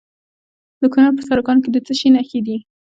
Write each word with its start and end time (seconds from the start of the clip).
د 0.81 0.83
کونړ 0.93 1.09
په 1.15 1.21
سرکاڼو 1.27 1.63
کې 1.63 1.69
د 1.71 1.77
څه 1.85 1.93
شي 1.99 2.07
نښې 2.15 2.39
دي؟ 2.47 2.57